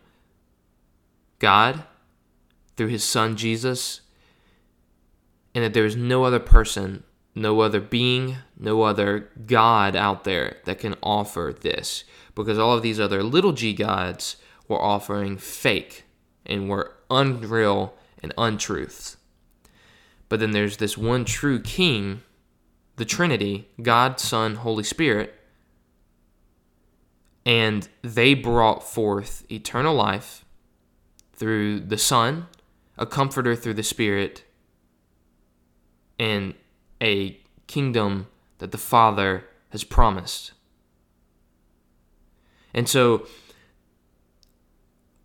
God 1.39 1.83
through 2.77 2.87
his 2.87 3.03
son 3.03 3.35
Jesus, 3.35 3.99
and 5.53 5.63
that 5.63 5.73
there 5.73 5.85
is 5.85 5.95
no 5.95 6.23
other 6.23 6.39
person, 6.39 7.03
no 7.35 7.61
other 7.61 7.79
being, 7.79 8.37
no 8.57 8.81
other 8.83 9.29
God 9.45 9.95
out 9.95 10.23
there 10.23 10.57
that 10.65 10.79
can 10.79 10.95
offer 11.01 11.55
this. 11.59 12.03
Because 12.35 12.57
all 12.57 12.75
of 12.75 12.83
these 12.83 12.99
other 12.99 13.23
little 13.23 13.51
g 13.51 13.73
gods 13.73 14.37
were 14.67 14.81
offering 14.81 15.37
fake 15.37 16.05
and 16.45 16.69
were 16.69 16.95
unreal 17.09 17.93
and 18.21 18.33
untruths. 18.37 19.17
But 20.29 20.39
then 20.39 20.51
there's 20.51 20.77
this 20.77 20.97
one 20.97 21.25
true 21.25 21.59
King, 21.59 22.23
the 22.95 23.05
Trinity, 23.05 23.67
God, 23.81 24.19
Son, 24.19 24.55
Holy 24.55 24.83
Spirit. 24.83 25.35
And 27.45 27.87
they 28.01 28.33
brought 28.33 28.83
forth 28.83 29.45
eternal 29.51 29.93
life 29.93 30.45
through 31.33 31.81
the 31.81 31.97
Son, 31.97 32.47
a 32.97 33.05
comforter 33.05 33.55
through 33.55 33.73
the 33.73 33.83
Spirit, 33.83 34.43
and 36.19 36.53
a 37.01 37.39
kingdom 37.67 38.27
that 38.59 38.71
the 38.71 38.77
Father 38.77 39.45
has 39.69 39.83
promised. 39.83 40.51
And 42.73 42.87
so, 42.87 43.27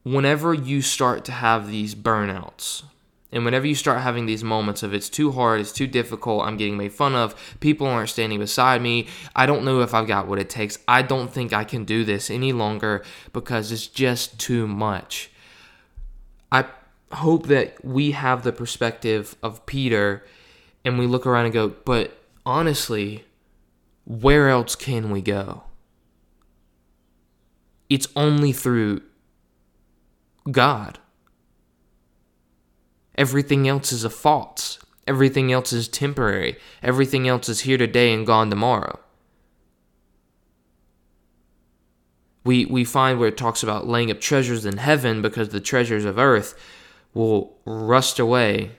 whenever 0.02 0.52
you 0.54 0.82
start 0.82 1.24
to 1.26 1.32
have 1.32 1.68
these 1.68 1.94
burnouts, 1.94 2.82
and 3.30 3.44
whenever 3.44 3.66
you 3.66 3.74
start 3.74 4.00
having 4.00 4.26
these 4.26 4.42
moments 4.42 4.82
of 4.82 4.94
it's 4.94 5.08
too 5.08 5.32
hard, 5.32 5.60
it's 5.60 5.72
too 5.72 5.86
difficult, 5.86 6.44
I'm 6.44 6.56
getting 6.56 6.78
made 6.78 6.92
fun 6.92 7.14
of, 7.14 7.34
people 7.60 7.86
aren't 7.86 8.08
standing 8.08 8.38
beside 8.38 8.80
me, 8.80 9.06
I 9.36 9.44
don't 9.46 9.64
know 9.64 9.80
if 9.80 9.92
I've 9.92 10.06
got 10.06 10.26
what 10.26 10.38
it 10.38 10.48
takes, 10.48 10.78
I 10.88 11.02
don't 11.02 11.30
think 11.30 11.52
I 11.52 11.64
can 11.64 11.84
do 11.84 12.04
this 12.04 12.30
any 12.30 12.52
longer 12.52 13.04
because 13.32 13.70
it's 13.70 13.86
just 13.86 14.38
too 14.40 14.66
much. 14.66 15.30
I 16.50 16.64
hope 17.12 17.46
that 17.48 17.84
we 17.84 18.12
have 18.12 18.42
the 18.42 18.52
perspective 18.52 19.36
of 19.42 19.66
Peter 19.66 20.24
and 20.88 20.98
we 20.98 21.06
look 21.06 21.26
around 21.26 21.44
and 21.44 21.52
go, 21.52 21.68
but 21.84 22.18
honestly, 22.46 23.24
where 24.06 24.48
else 24.48 24.74
can 24.74 25.10
we 25.10 25.20
go? 25.20 25.64
It's 27.90 28.08
only 28.16 28.52
through 28.52 29.02
God. 30.50 30.98
Everything 33.16 33.68
else 33.68 33.92
is 33.92 34.02
a 34.02 34.10
false. 34.10 34.78
Everything 35.06 35.52
else 35.52 35.74
is 35.74 35.88
temporary. 35.88 36.56
Everything 36.82 37.28
else 37.28 37.50
is 37.50 37.60
here 37.60 37.76
today 37.76 38.14
and 38.14 38.26
gone 38.26 38.48
tomorrow. 38.48 38.98
We, 42.44 42.64
we 42.64 42.84
find 42.84 43.18
where 43.18 43.28
it 43.28 43.36
talks 43.36 43.62
about 43.62 43.86
laying 43.86 44.10
up 44.10 44.22
treasures 44.22 44.64
in 44.64 44.78
heaven 44.78 45.20
because 45.20 45.50
the 45.50 45.60
treasures 45.60 46.06
of 46.06 46.18
earth 46.18 46.58
will 47.12 47.58
rust 47.66 48.18
away. 48.18 48.70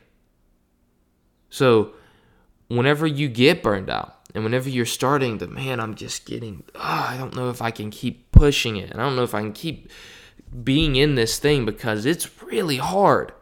So, 1.51 1.94
whenever 2.70 3.06
you 3.06 3.28
get 3.28 3.62
burned 3.62 3.90
out, 3.90 4.16
and 4.34 4.44
whenever 4.44 4.70
you're 4.70 4.86
starting 4.86 5.40
to, 5.40 5.48
man, 5.48 5.80
I'm 5.80 5.96
just 5.96 6.26
getting, 6.26 6.64
oh, 6.76 6.80
I 7.10 7.18
don't 7.18 7.36
know 7.36 7.50
if 7.50 7.62
I 7.62 7.72
can 7.72 7.90
keep 7.90 8.32
pushing 8.32 8.78
it. 8.78 8.92
And 8.92 9.02
I 9.02 9.06
don't 9.06 9.16
know 9.16 9.24
if 9.24 9.34
I 9.34 9.42
can 9.42 9.54
keep 9.54 9.90
being 10.64 10.96
in 10.96 11.16
this 11.16 11.40
thing 11.40 11.66
because 11.66 12.06
it's 12.06 12.42
really 12.44 12.78
hard. 12.78 13.34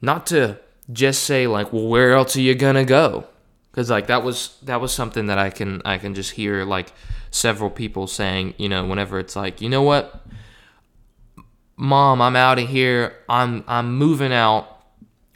Not 0.00 0.26
to 0.26 0.58
just 0.92 1.24
say 1.24 1.46
like, 1.46 1.72
well, 1.72 1.86
where 1.86 2.12
else 2.12 2.36
are 2.36 2.40
you 2.40 2.54
gonna 2.54 2.84
go? 2.84 3.26
Because 3.70 3.90
like 3.90 4.08
that 4.08 4.24
was 4.24 4.56
that 4.62 4.80
was 4.80 4.92
something 4.92 5.26
that 5.26 5.38
I 5.38 5.50
can 5.50 5.82
I 5.84 5.98
can 5.98 6.14
just 6.14 6.32
hear 6.32 6.64
like 6.64 6.92
several 7.30 7.70
people 7.70 8.06
saying, 8.06 8.54
you 8.58 8.68
know, 8.68 8.86
whenever 8.86 9.18
it's 9.18 9.36
like, 9.36 9.60
you 9.60 9.68
know 9.68 9.82
what, 9.82 10.26
mom, 11.76 12.20
I'm 12.20 12.36
out 12.36 12.58
of 12.58 12.68
here. 12.68 13.14
I'm 13.28 13.64
I'm 13.68 13.96
moving 13.96 14.32
out 14.32 14.77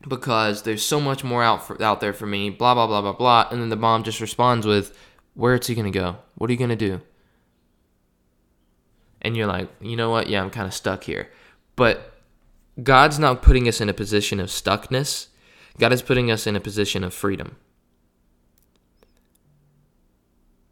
because 0.09 0.63
there's 0.63 0.85
so 0.85 1.01
much 1.01 1.25
more 1.25 1.43
out 1.43 1.67
for, 1.67 1.81
out 1.83 2.01
there 2.01 2.13
for 2.13 2.27
me. 2.27 2.51
Blah 2.51 2.75
blah 2.75 2.87
blah 2.87 3.01
blah 3.01 3.13
blah. 3.13 3.49
And 3.51 3.61
then 3.61 3.69
the 3.69 3.77
mom 3.77 4.03
just 4.03 4.21
responds 4.21 4.67
with, 4.67 4.97
"Where 5.35 5.55
is 5.55 5.67
he 5.67 5.75
gonna 5.75 5.91
go? 5.91 6.17
What 6.35 6.51
are 6.51 6.53
you 6.53 6.59
gonna 6.59 6.77
do?" 6.77 7.01
And 9.23 9.37
you're 9.37 9.47
like, 9.47 9.69
you 9.81 9.97
know 9.97 10.11
what? 10.11 10.29
Yeah, 10.29 10.43
I'm 10.43 10.51
kind 10.51 10.67
of 10.67 10.75
stuck 10.75 11.05
here. 11.05 11.31
But 11.77 12.13
God's 12.83 13.19
not 13.19 13.41
putting 13.41 13.69
us 13.69 13.81
in 13.81 13.89
a 13.89 13.95
position 13.95 14.41
of 14.41 14.49
stuckness. 14.49 15.29
God 15.79 15.93
is 15.93 16.03
putting 16.03 16.31
us 16.31 16.47
in 16.47 16.57
a 16.57 16.61
position 16.61 17.05
of 17.05 17.15
freedom. 17.15 17.57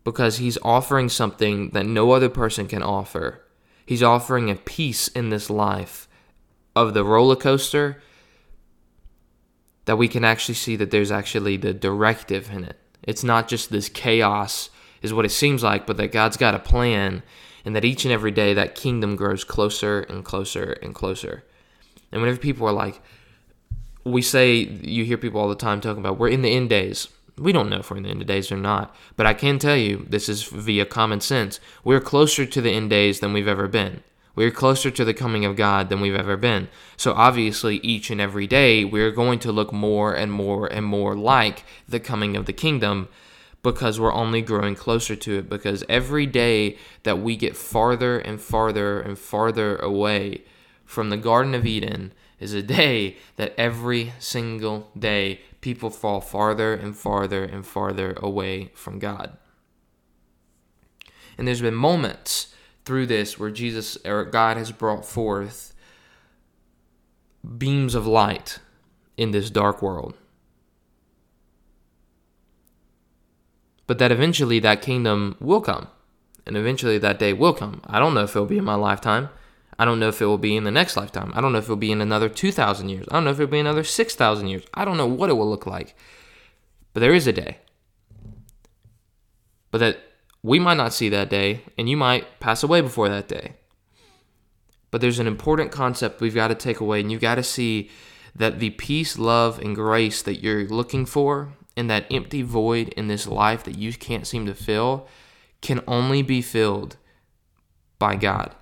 Because 0.02 0.38
He's 0.38 0.58
offering 0.62 1.08
something 1.08 1.70
that 1.70 1.86
no 1.86 2.10
other 2.10 2.28
person 2.28 2.66
can 2.66 2.82
offer. 2.82 3.46
He's 3.86 4.02
offering 4.02 4.50
a 4.50 4.56
peace 4.56 5.08
in 5.08 5.30
this 5.30 5.48
life 5.48 6.08
of 6.74 6.92
the 6.92 7.04
roller 7.04 7.36
coaster 7.36 8.02
that 9.90 9.96
we 9.96 10.06
can 10.06 10.24
actually 10.24 10.54
see 10.54 10.76
that 10.76 10.92
there's 10.92 11.10
actually 11.10 11.56
the 11.56 11.74
directive 11.74 12.48
in 12.52 12.62
it. 12.62 12.76
It's 13.02 13.24
not 13.24 13.48
just 13.48 13.72
this 13.72 13.88
chaos, 13.88 14.70
is 15.02 15.12
what 15.12 15.24
it 15.24 15.32
seems 15.32 15.64
like, 15.64 15.84
but 15.84 15.96
that 15.96 16.12
God's 16.12 16.36
got 16.36 16.54
a 16.54 16.60
plan 16.60 17.24
and 17.64 17.74
that 17.74 17.84
each 17.84 18.04
and 18.04 18.12
every 18.12 18.30
day 18.30 18.54
that 18.54 18.76
kingdom 18.76 19.16
grows 19.16 19.42
closer 19.42 20.02
and 20.02 20.24
closer 20.24 20.74
and 20.80 20.94
closer. 20.94 21.42
And 22.12 22.22
whenever 22.22 22.38
people 22.38 22.68
are 22.68 22.72
like, 22.72 23.02
we 24.04 24.22
say, 24.22 24.58
you 24.58 25.04
hear 25.04 25.18
people 25.18 25.40
all 25.40 25.48
the 25.48 25.56
time 25.56 25.80
talking 25.80 25.98
about, 25.98 26.20
we're 26.20 26.28
in 26.28 26.42
the 26.42 26.54
end 26.54 26.70
days. 26.70 27.08
We 27.36 27.50
don't 27.50 27.68
know 27.68 27.78
if 27.78 27.90
we're 27.90 27.96
in 27.96 28.04
the 28.04 28.10
end 28.10 28.24
days 28.24 28.52
or 28.52 28.58
not, 28.58 28.94
but 29.16 29.26
I 29.26 29.34
can 29.34 29.58
tell 29.58 29.76
you, 29.76 30.06
this 30.08 30.28
is 30.28 30.44
via 30.44 30.86
common 30.86 31.20
sense. 31.20 31.58
We're 31.82 32.00
closer 32.00 32.46
to 32.46 32.60
the 32.60 32.70
end 32.70 32.90
days 32.90 33.18
than 33.18 33.32
we've 33.32 33.48
ever 33.48 33.66
been. 33.66 34.04
We're 34.34 34.50
closer 34.50 34.90
to 34.90 35.04
the 35.04 35.14
coming 35.14 35.44
of 35.44 35.56
God 35.56 35.88
than 35.88 36.00
we've 36.00 36.14
ever 36.14 36.36
been. 36.36 36.68
So, 36.96 37.12
obviously, 37.12 37.78
each 37.78 38.10
and 38.10 38.20
every 38.20 38.46
day, 38.46 38.84
we're 38.84 39.10
going 39.10 39.38
to 39.40 39.52
look 39.52 39.72
more 39.72 40.14
and 40.14 40.32
more 40.32 40.66
and 40.66 40.86
more 40.86 41.16
like 41.16 41.64
the 41.88 42.00
coming 42.00 42.36
of 42.36 42.46
the 42.46 42.52
kingdom 42.52 43.08
because 43.62 44.00
we're 44.00 44.12
only 44.12 44.40
growing 44.40 44.74
closer 44.74 45.16
to 45.16 45.38
it. 45.38 45.48
Because 45.48 45.84
every 45.88 46.26
day 46.26 46.78
that 47.02 47.18
we 47.18 47.36
get 47.36 47.56
farther 47.56 48.18
and 48.18 48.40
farther 48.40 49.00
and 49.00 49.18
farther 49.18 49.76
away 49.76 50.44
from 50.84 51.10
the 51.10 51.16
Garden 51.16 51.54
of 51.54 51.66
Eden 51.66 52.12
is 52.38 52.54
a 52.54 52.62
day 52.62 53.16
that 53.36 53.54
every 53.58 54.12
single 54.18 54.90
day 54.98 55.40
people 55.60 55.90
fall 55.90 56.20
farther 56.20 56.72
and 56.74 56.96
farther 56.96 57.44
and 57.44 57.66
farther 57.66 58.14
away 58.16 58.70
from 58.74 58.98
God. 58.98 59.36
And 61.36 61.46
there's 61.46 61.60
been 61.60 61.74
moments 61.74 62.49
through 62.90 63.06
this 63.06 63.38
where 63.38 63.52
Jesus 63.52 63.96
or 64.04 64.24
God 64.24 64.56
has 64.56 64.72
brought 64.72 65.06
forth 65.06 65.72
beams 67.56 67.94
of 67.94 68.04
light 68.04 68.58
in 69.16 69.30
this 69.30 69.48
dark 69.48 69.80
world. 69.80 70.16
But 73.86 74.00
that 74.00 74.10
eventually 74.10 74.58
that 74.58 74.82
kingdom 74.82 75.36
will 75.38 75.60
come. 75.60 75.86
And 76.44 76.56
eventually 76.56 76.98
that 76.98 77.20
day 77.20 77.32
will 77.32 77.52
come. 77.52 77.80
I 77.86 78.00
don't 78.00 78.12
know 78.12 78.24
if 78.24 78.30
it'll 78.30 78.46
be 78.46 78.58
in 78.58 78.64
my 78.64 78.74
lifetime. 78.74 79.28
I 79.78 79.84
don't 79.84 80.00
know 80.00 80.08
if 80.08 80.20
it 80.20 80.26
will 80.26 80.36
be 80.36 80.56
in 80.56 80.64
the 80.64 80.72
next 80.72 80.96
lifetime. 80.96 81.30
I 81.32 81.40
don't 81.40 81.52
know 81.52 81.58
if 81.58 81.66
it'll 81.66 81.76
be 81.76 81.92
in 81.92 82.00
another 82.00 82.28
2,000 82.28 82.88
years. 82.88 83.06
I 83.08 83.14
don't 83.14 83.24
know 83.24 83.30
if 83.30 83.38
it'll 83.38 83.52
be 83.52 83.60
another 83.60 83.84
6,000 83.84 84.48
years. 84.48 84.64
I 84.74 84.84
don't 84.84 84.96
know 84.96 85.06
what 85.06 85.30
it 85.30 85.34
will 85.34 85.48
look 85.48 85.64
like. 85.64 85.94
But 86.92 87.02
there 87.02 87.14
is 87.14 87.28
a 87.28 87.32
day. 87.32 87.58
But 89.70 89.78
that 89.78 90.09
we 90.42 90.58
might 90.58 90.76
not 90.76 90.94
see 90.94 91.08
that 91.10 91.30
day, 91.30 91.62
and 91.76 91.88
you 91.88 91.96
might 91.96 92.40
pass 92.40 92.62
away 92.62 92.80
before 92.80 93.08
that 93.08 93.28
day. 93.28 93.54
But 94.90 95.00
there's 95.00 95.18
an 95.18 95.26
important 95.26 95.70
concept 95.70 96.20
we've 96.20 96.34
got 96.34 96.48
to 96.48 96.54
take 96.54 96.80
away, 96.80 97.00
and 97.00 97.12
you've 97.12 97.20
got 97.20 97.36
to 97.36 97.42
see 97.42 97.90
that 98.34 98.58
the 98.58 98.70
peace, 98.70 99.18
love, 99.18 99.58
and 99.58 99.74
grace 99.74 100.22
that 100.22 100.42
you're 100.42 100.66
looking 100.66 101.04
for 101.06 101.52
and 101.76 101.90
that 101.90 102.06
empty 102.10 102.42
void 102.42 102.88
in 102.90 103.08
this 103.08 103.26
life 103.26 103.64
that 103.64 103.78
you 103.78 103.92
can't 103.92 104.26
seem 104.26 104.46
to 104.46 104.54
fill 104.54 105.06
can 105.60 105.82
only 105.86 106.22
be 106.22 106.40
filled 106.42 106.96
by 107.98 108.16
God. 108.16 108.54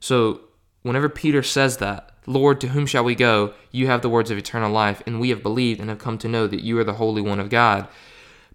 So, 0.00 0.40
whenever 0.82 1.08
Peter 1.08 1.42
says 1.42 1.76
that, 1.76 2.10
Lord, 2.26 2.60
to 2.60 2.68
whom 2.68 2.86
shall 2.86 3.04
we 3.04 3.14
go? 3.14 3.52
You 3.70 3.88
have 3.88 4.02
the 4.02 4.08
words 4.08 4.30
of 4.30 4.38
eternal 4.38 4.70
life, 4.70 5.02
and 5.06 5.20
we 5.20 5.30
have 5.30 5.42
believed 5.42 5.80
and 5.80 5.88
have 5.90 5.98
come 5.98 6.18
to 6.18 6.28
know 6.28 6.46
that 6.46 6.62
you 6.62 6.78
are 6.78 6.84
the 6.84 6.94
Holy 6.94 7.20
One 7.20 7.40
of 7.40 7.50
God. 7.50 7.86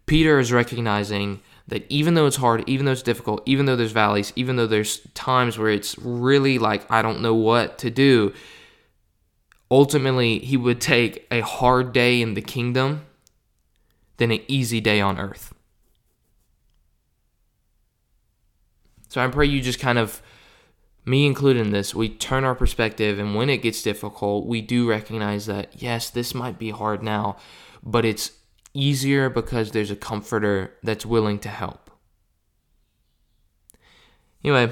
Peter 0.06 0.40
is 0.40 0.52
recognizing 0.52 1.42
that 1.68 1.86
even 1.90 2.14
though 2.14 2.26
it's 2.26 2.38
hard, 2.38 2.64
even 2.68 2.86
though 2.86 2.94
it's 2.94 3.02
difficult, 3.02 3.42
even 3.46 3.66
though 3.66 3.76
there's 3.76 3.92
valleys, 3.92 4.32
even 4.36 4.56
though 4.56 4.68
there's 4.68 5.02
times 5.14 5.58
where 5.58 5.70
it's 5.70 5.98
really 6.00 6.58
like, 6.58 6.90
I 6.90 7.02
don't 7.02 7.22
know 7.22 7.36
what 7.36 7.78
to 7.80 7.90
do, 7.90 8.34
ultimately, 9.70 10.40
he 10.40 10.56
would 10.56 10.80
take 10.80 11.28
a 11.30 11.42
hard 11.42 11.92
day 11.92 12.22
in 12.22 12.36
the 12.36 12.42
kingdom 12.42 13.06
than 14.16 14.32
an 14.32 14.40
easy 14.48 14.80
day 14.80 15.02
on 15.02 15.20
earth. 15.20 15.54
So 19.10 19.22
I 19.22 19.28
pray 19.28 19.46
you 19.46 19.62
just 19.62 19.80
kind 19.80 19.98
of, 19.98 20.22
me 21.06 21.26
included 21.26 21.66
in 21.66 21.72
this, 21.72 21.94
we 21.94 22.10
turn 22.10 22.44
our 22.44 22.56
perspective, 22.56 23.20
and 23.20 23.36
when 23.36 23.50
it 23.50 23.62
gets 23.62 23.82
difficult, 23.82 24.46
we 24.46 24.62
do 24.62 24.90
recognize 24.90 25.46
that, 25.48 25.82
yes, 25.82 26.10
this 26.10 26.34
might 26.34 26.58
be 26.58 26.70
hard 26.70 27.04
now, 27.04 27.38
but 27.84 28.06
it's 28.06 28.32
easier 28.78 29.30
because 29.30 29.72
there's 29.72 29.92
a 29.92 29.96
comforter 29.96 30.74
that's 30.84 31.06
willing 31.06 31.40
to 31.40 31.50
help. 31.50 31.90
Anyway, 34.44 34.72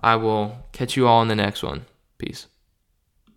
I 0.00 0.16
will 0.16 0.66
catch 0.72 0.96
you 0.96 1.06
all 1.06 1.22
in 1.22 1.28
the 1.28 1.34
next 1.34 1.62
one. 1.62 1.86
Peace. 2.18 2.46